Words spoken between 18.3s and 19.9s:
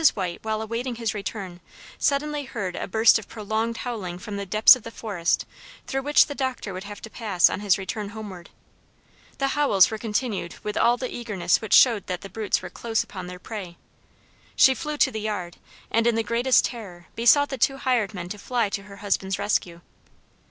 fly to her husband's rescue.